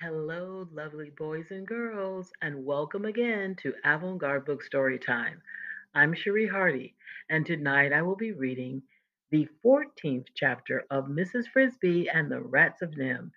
[0.00, 5.40] Hello, lovely boys and girls, and welcome again to Avant Garde Book Story Time.
[5.94, 6.94] I'm Cherie Hardy,
[7.30, 8.82] and tonight I will be reading
[9.30, 11.46] the 14th chapter of Mrs.
[11.46, 13.30] Frisby and the Rats of NIMH.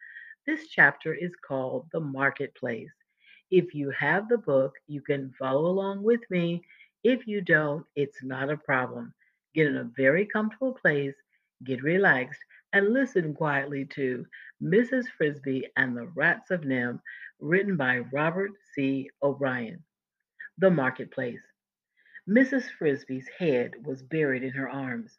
[0.47, 2.91] This chapter is called The Marketplace.
[3.51, 6.63] If you have the book, you can follow along with me.
[7.03, 9.13] If you don't, it's not a problem.
[9.53, 11.15] Get in a very comfortable place,
[11.63, 12.41] get relaxed,
[12.77, 14.23] and listen quietly to
[14.61, 15.05] Mrs.
[15.17, 16.99] Frisby and the Rats of NIMH,
[17.39, 19.09] written by Robert C.
[19.23, 19.83] O'Brien.
[20.59, 21.41] The Marketplace.
[22.29, 22.69] Mrs.
[22.77, 25.17] Frisby's head was buried in her arms.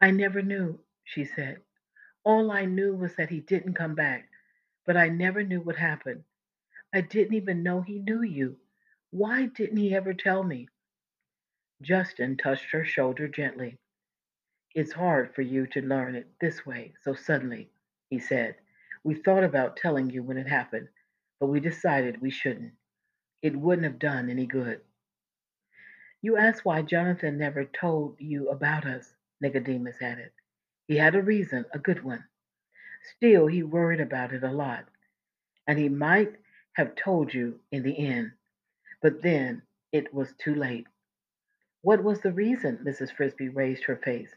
[0.00, 1.58] I never knew, she said.
[2.22, 4.28] All I knew was that he didn't come back,
[4.86, 6.22] but I never knew what happened.
[6.94, 8.56] I didn't even know he knew you.
[9.10, 10.68] Why didn't he ever tell me?
[11.82, 13.78] Justin touched her shoulder gently.
[14.78, 17.68] It's hard for you to learn it this way, so suddenly,
[18.10, 18.54] he said.
[19.02, 20.86] We thought about telling you when it happened,
[21.40, 22.74] but we decided we shouldn't.
[23.42, 24.80] It wouldn't have done any good.
[26.22, 30.30] You asked why Jonathan never told you about us, Nicodemus added.
[30.86, 32.22] He had a reason, a good one.
[33.16, 34.84] Still, he worried about it a lot,
[35.66, 36.36] and he might
[36.74, 38.30] have told you in the end,
[39.02, 40.86] but then it was too late.
[41.82, 42.78] What was the reason?
[42.86, 43.12] Mrs.
[43.12, 44.32] Frisby raised her face.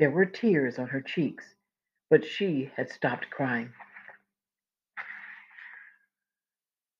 [0.00, 1.44] There were tears on her cheeks,
[2.08, 3.74] but she had stopped crying.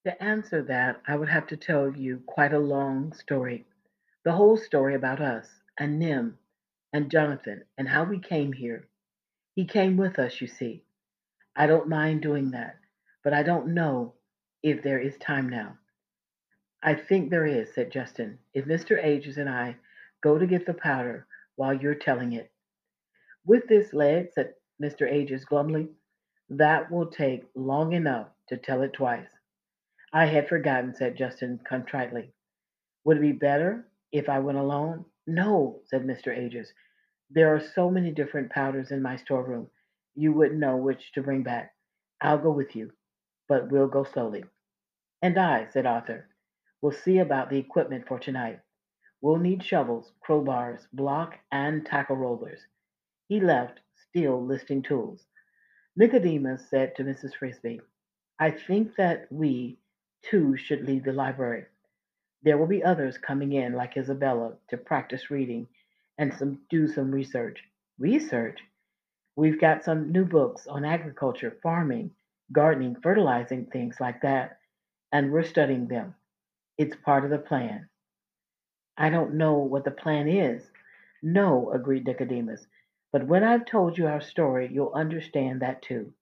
[0.05, 3.65] To answer that, I would have to tell you quite a long story.
[4.23, 5.47] The whole story about us,
[5.79, 6.35] and NIMH,
[6.93, 8.87] and Jonathan, and how we came here.
[9.55, 10.83] He came with us, you see.
[11.55, 12.77] I don't mind doing that,
[13.23, 14.13] but I don't know
[14.61, 15.79] if there is time now.
[16.83, 19.03] I think there is, said Justin, if Mr.
[19.03, 19.77] Ages and I
[20.21, 22.51] go to get the powder while you're telling it.
[23.45, 25.11] With this leg, said Mr.
[25.11, 25.89] Ages glumly,
[26.49, 29.29] that will take long enough to tell it twice.
[30.13, 32.33] I had forgotten, said Justin contritely.
[33.03, 35.05] Would it be better if I went alone?
[35.25, 36.37] No, said Mr.
[36.37, 36.73] Ages.
[37.29, 39.69] There are so many different powders in my storeroom,
[40.15, 41.73] you wouldn't know which to bring back.
[42.19, 42.91] I'll go with you,
[43.47, 44.43] but we'll go slowly.
[45.21, 46.27] And I, said Arthur,
[46.81, 48.59] will see about the equipment for tonight.
[49.21, 52.59] We'll need shovels, crowbars, block, and tackle rollers.
[53.31, 55.25] He left, still listing tools.
[55.95, 57.33] Nicodemus said to Mrs.
[57.33, 57.79] Frisby,
[58.37, 59.77] I think that we,
[60.21, 61.63] too, should leave the library.
[62.43, 65.69] There will be others coming in, like Isabella, to practice reading
[66.17, 67.63] and some do some research.
[67.97, 68.59] Research?
[69.37, 72.11] We've got some new books on agriculture, farming,
[72.51, 74.59] gardening, fertilizing, things like that,
[75.13, 76.15] and we're studying them.
[76.77, 77.87] It's part of the plan.
[78.97, 80.69] I don't know what the plan is.
[81.23, 82.67] No, agreed Nicodemus.
[83.11, 86.13] But when I've told you our story, you'll understand that too.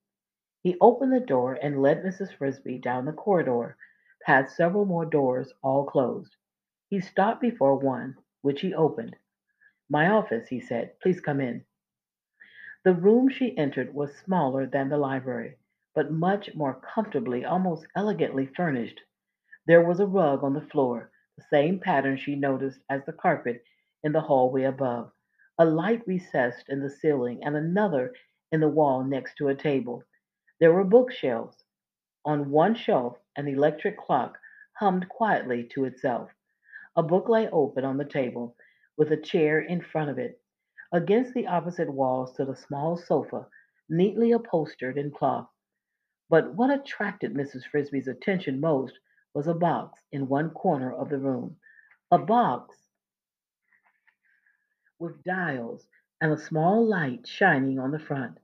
[0.62, 2.34] He opened the door and led Mrs.
[2.34, 3.76] Frisby down the corridor,
[4.22, 6.34] past several more doors, all closed.
[6.88, 9.14] He stopped before one, which he opened.
[9.88, 10.98] My office, he said.
[11.00, 11.64] Please come in.
[12.84, 15.58] The room she entered was smaller than the library,
[15.94, 19.00] but much more comfortably, almost elegantly furnished.
[19.66, 23.62] There was a rug on the floor, the same pattern she noticed as the carpet
[24.02, 25.12] in the hallway above
[25.60, 28.14] a light recessed in the ceiling, and another
[28.50, 30.02] in the wall next to a table.
[30.58, 31.64] There were bookshelves.
[32.24, 34.38] On one shelf, an electric clock
[34.78, 36.30] hummed quietly to itself.
[36.96, 38.56] A book lay open on the table,
[38.96, 40.40] with a chair in front of it.
[40.92, 43.46] Against the opposite wall stood a small sofa,
[43.90, 45.50] neatly upholstered in cloth.
[46.30, 47.64] But what attracted Mrs.
[47.70, 48.98] Frisby's attention most
[49.34, 51.58] was a box in one corner of the room.
[52.10, 52.79] A box
[55.00, 55.88] with dials
[56.20, 58.38] and a small light shining on the front.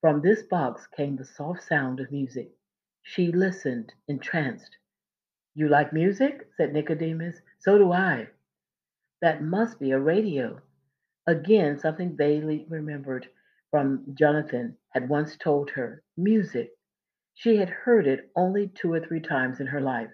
[0.00, 2.52] From this box came the soft sound of music.
[3.02, 4.76] She listened, entranced.
[5.54, 6.48] You like music?
[6.56, 7.42] said Nicodemus.
[7.58, 8.28] So do I.
[9.20, 10.60] That must be a radio.
[11.26, 13.28] Again, something vaguely remembered
[13.70, 16.70] from Jonathan had once told her music.
[17.34, 20.12] She had heard it only two or three times in her life,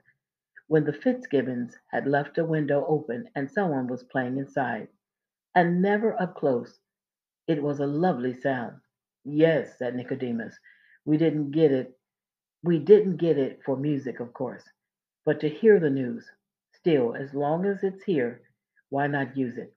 [0.67, 4.89] when the Fitzgibbons had left a window open and someone was playing inside
[5.55, 6.79] and never up close.
[7.47, 8.81] It was a lovely sound.
[9.25, 10.59] Yes, said Nicodemus.
[11.05, 11.99] We didn't get it.
[12.63, 14.65] We didn't get it for music, of course,
[15.25, 16.31] but to hear the news.
[16.73, 18.43] Still, as long as it's here,
[18.91, 19.75] why not use it?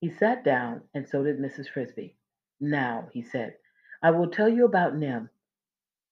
[0.00, 1.68] He sat down, and so did Mrs.
[1.68, 2.14] Frisby.
[2.60, 3.56] Now, he said,
[4.02, 5.28] I will tell you about NIMH.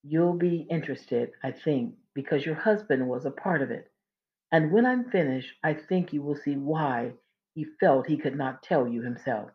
[0.02, 3.90] You'll be interested, I think, because your husband was a part of it.
[4.52, 7.12] And when I'm finished, I think you will see why
[7.56, 9.50] he felt he could not tell you himself.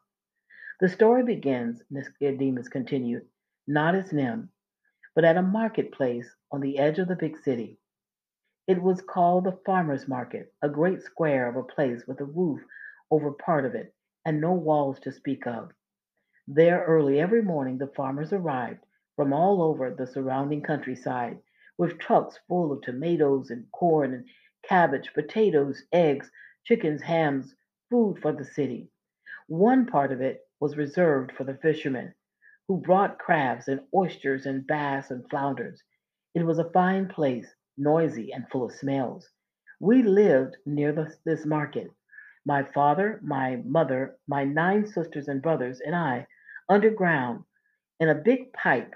[0.79, 3.27] The story begins, Nicodemus continued,
[3.67, 4.49] not as NIMH,
[5.13, 7.77] but at a marketplace on the edge of the big city.
[8.67, 12.61] It was called the farmers' market, a great square of a place with a roof
[13.11, 13.93] over part of it
[14.25, 15.71] and no walls to speak of.
[16.47, 18.83] There early every morning the farmers arrived
[19.15, 21.37] from all over the surrounding countryside
[21.77, 24.25] with trucks full of tomatoes and corn and
[24.63, 26.31] cabbage, potatoes, eggs,
[26.63, 27.53] chickens, hams,
[27.91, 28.89] food for the city.
[29.47, 32.15] One part of it was reserved for the fishermen,
[32.67, 35.83] who brought crabs and oysters and bass and flounders.
[36.33, 37.47] It was a fine place,
[37.77, 39.29] noisy and full of smells.
[39.81, 41.91] We lived near the, this market.
[42.45, 46.27] My father, my mother, my nine sisters and brothers, and I,
[46.69, 47.43] underground
[47.99, 48.95] in a big pipe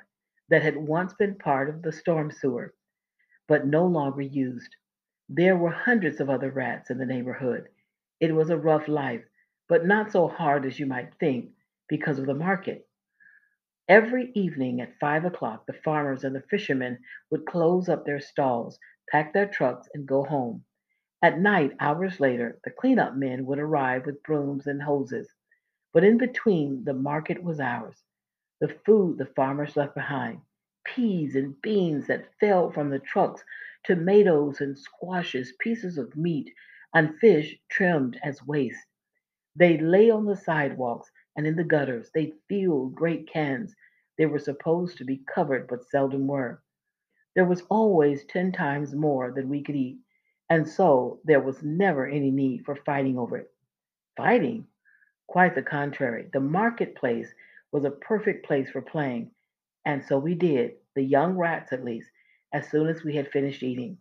[0.50, 2.74] that had once been part of the storm sewer,
[3.48, 4.76] but no longer used.
[5.28, 7.68] There were hundreds of other rats in the neighborhood.
[8.20, 9.26] It was a rough life,
[9.68, 11.52] but not so hard as you might think
[11.90, 12.88] because of the market.
[13.88, 18.80] Every evening at five o'clock, the farmers and the fishermen would close up their stalls,
[19.10, 20.64] pack their trucks, and go home.
[21.22, 25.30] At night, hours later, the cleanup men would arrive with brooms and hoses.
[25.94, 28.04] But in between, the market was ours.
[28.62, 30.42] The food the farmers left behind
[30.86, 33.44] peas and beans that fell from the trucks,
[33.84, 36.54] tomatoes and squashes, pieces of meat,
[36.96, 38.88] and fish trimmed as waste.
[39.56, 42.10] They lay on the sidewalks and in the gutters.
[42.16, 43.76] They filled great cans.
[44.18, 46.62] They were supposed to be covered, but seldom were.
[47.36, 49.98] There was always ten times more than we could eat,
[50.50, 53.52] and so there was never any need for fighting over it.
[54.16, 54.66] Fighting?
[55.28, 56.30] Quite the contrary.
[56.32, 57.28] The marketplace
[57.74, 59.32] was a perfect place for playing,
[59.86, 62.10] and so we did, the young rats at least,
[62.54, 63.98] as soon as we had finished eating.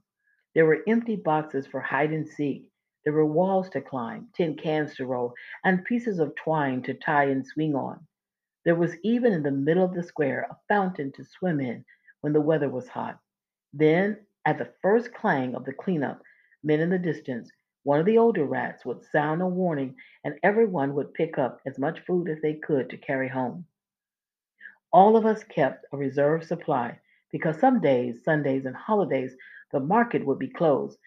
[0.54, 2.70] There were empty boxes for hide and seek.
[3.04, 7.24] There were walls to climb, tin cans to roll, and pieces of twine to tie
[7.24, 8.06] and swing on.
[8.64, 11.84] There was even in the middle of the square a fountain to swim in
[12.22, 13.18] when the weather was hot.
[13.72, 16.22] Then, at the first clang of the cleanup
[16.62, 17.50] men in the distance,
[17.82, 21.78] one of the older rats would sound a warning, and everyone would pick up as
[21.78, 23.66] much food as they could to carry home.
[24.90, 26.98] All of us kept a reserve supply
[27.30, 29.36] because some days, Sundays, and holidays,
[29.72, 30.98] the market would be closed,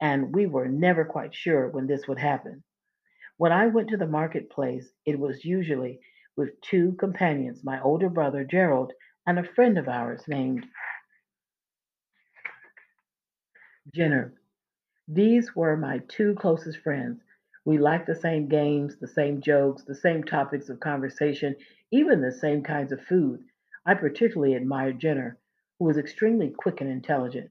[0.00, 2.62] and we were never quite sure when this would happen.
[3.36, 6.00] When I went to the marketplace, it was usually
[6.36, 8.92] with two companions, my older brother Gerald
[9.26, 10.66] and a friend of ours named
[13.94, 14.34] Jenner.
[15.06, 17.22] These were my two closest friends.
[17.64, 21.56] We liked the same games, the same jokes, the same topics of conversation,
[21.90, 23.40] even the same kinds of food.
[23.86, 25.38] I particularly admired Jenner,
[25.78, 27.50] who was extremely quick and intelligent.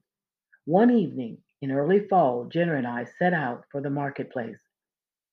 [0.66, 4.60] One evening in early fall, Jenner and I set out for the marketplace.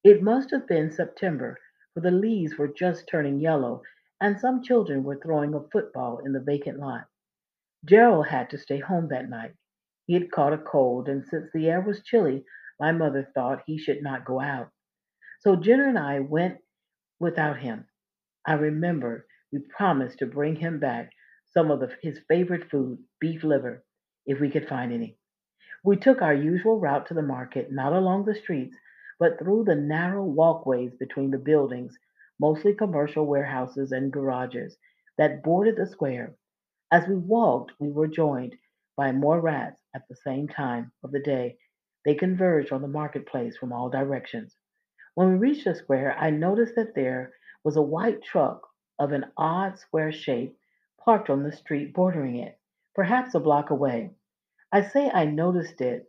[0.02, 1.58] It must have been September,
[1.92, 3.82] for the leaves were just turning yellow,
[4.20, 7.06] and some children were throwing a football in the vacant lot.
[7.84, 9.54] Gerald had to stay home that night.
[10.06, 12.44] He had caught a cold, and since the air was chilly,
[12.80, 14.70] my mother thought he should not go out.
[15.40, 16.58] So Jenner and I went
[17.20, 17.86] without him.
[18.46, 21.10] I remember we promised to bring him back
[21.52, 23.84] some of the, his favorite food, beef liver,
[24.26, 25.18] if we could find any.
[25.86, 28.74] We took our usual route to the market, not along the streets,
[29.18, 31.98] but through the narrow walkways between the buildings,
[32.40, 34.78] mostly commercial warehouses and garages,
[35.18, 36.34] that bordered the square.
[36.90, 38.56] As we walked, we were joined
[38.96, 41.58] by more rats at the same time of the day.
[42.06, 44.56] They converged on the marketplace from all directions.
[45.14, 48.66] When we reached the square, I noticed that there was a white truck
[48.98, 50.56] of an odd square shape
[51.04, 52.58] parked on the street bordering it,
[52.94, 54.12] perhaps a block away.
[54.74, 56.06] I say I noticed it.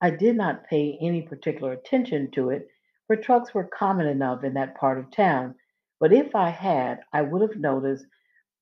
[0.00, 2.66] I did not pay any particular attention to it,
[3.06, 5.56] for trucks were common enough in that part of town.
[6.00, 8.06] But if I had, I would have noticed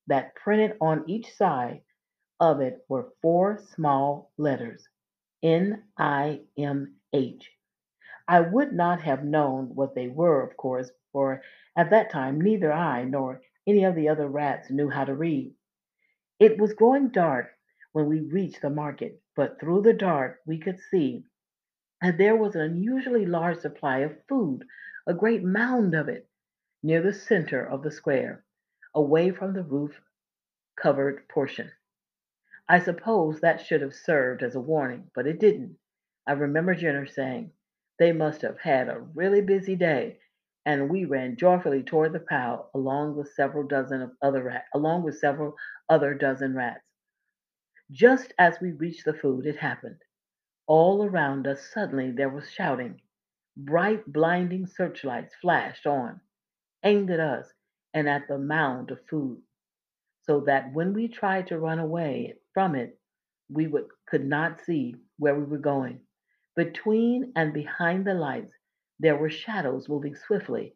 [0.09, 1.83] that printed on each side
[2.41, 4.89] of it were four small letters
[5.41, 7.49] N I M H.
[8.27, 11.43] I would not have known what they were, of course, for
[11.77, 15.55] at that time neither I nor any of the other rats knew how to read.
[16.41, 17.51] It was growing dark
[17.95, 21.25] when we reached the market, but through the dark we could see
[22.03, 24.65] that there was an unusually large supply of food,
[25.07, 26.29] a great mound of it,
[26.83, 28.45] near the center of the square,
[28.95, 30.01] away from the roof
[30.77, 31.73] covered portion.
[32.69, 35.79] I suppose that should have served as a warning, but it didn't.
[36.27, 37.53] I remember Jenner saying,
[37.99, 40.21] They must have had a really busy day,
[40.67, 45.05] and we ran joyfully toward the pile along with several dozen of other rats, along
[45.05, 45.57] with several
[45.91, 46.84] other dozen rats.
[47.91, 50.03] Just as we reached the food, it happened.
[50.67, 53.01] All around us suddenly there was shouting.
[53.57, 56.21] Bright, blinding searchlights flashed on,
[56.83, 57.53] aimed at us
[57.93, 59.43] and at the mound of food,
[60.23, 62.99] so that when we tried to run away, from it,
[63.51, 66.01] we would, could not see where we were going.
[66.57, 68.53] Between and behind the lights,
[68.99, 70.75] there were shadows moving swiftly,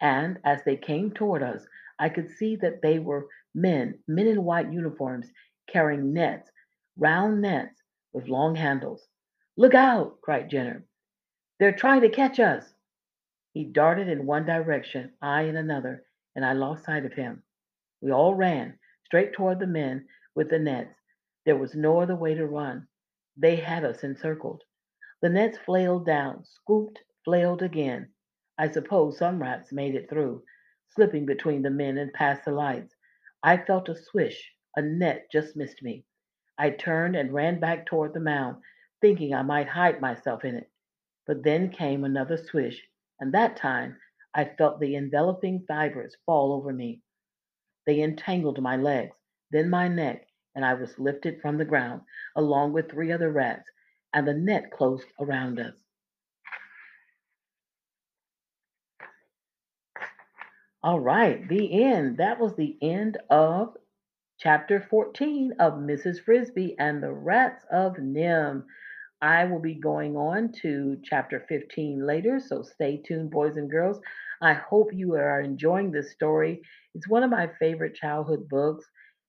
[0.00, 1.66] and as they came toward us,
[1.98, 5.30] I could see that they were men, men in white uniforms,
[5.70, 6.50] carrying nets,
[6.98, 9.06] round nets with long handles.
[9.56, 10.84] Look out, cried Jenner.
[11.58, 12.64] They're trying to catch us.
[13.52, 17.42] He darted in one direction, I in another, and I lost sight of him.
[18.00, 20.94] We all ran straight toward the men with the nets.
[21.44, 22.86] There was no other way to run.
[23.36, 24.62] They had us encircled.
[25.20, 28.12] The nets flailed down, scooped, flailed again.
[28.58, 30.44] I suppose some rats made it through,
[30.94, 32.94] slipping between the men and past the lights.
[33.42, 34.52] I felt a swish.
[34.76, 36.04] A net just missed me.
[36.58, 38.62] I turned and ran back toward the mound,
[39.00, 40.70] thinking I might hide myself in it.
[41.26, 42.80] But then came another swish,
[43.18, 43.96] and that time
[44.34, 47.02] I felt the enveloping fibers fall over me.
[47.86, 49.16] They entangled my legs,
[49.50, 52.02] then my neck, and I was lifted from the ground,
[52.36, 53.68] along with three other rats,
[54.12, 55.74] and the net closed around us.
[60.82, 62.18] All right, the end.
[62.18, 63.76] That was the end of
[64.40, 66.24] chapter 14 of Mrs.
[66.24, 68.64] Frisby and the Rats of NIMH.
[69.20, 74.00] I will be going on to chapter 15 later, so stay tuned, boys and girls.
[74.40, 76.62] I hope you are enjoying this story.
[76.94, 78.86] It's one of my favorite childhood books.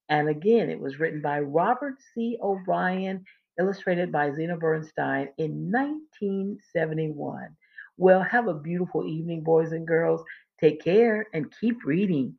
[0.08, 2.38] And again, it was written by Robert C.
[2.42, 3.26] O'Brien,
[3.60, 7.50] illustrated by Zena Bernstein in 1971.
[7.98, 10.24] Well, have a beautiful evening, boys and girls.
[10.62, 12.34] Take care and keep reading.